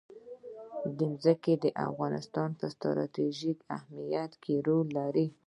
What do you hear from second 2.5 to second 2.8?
په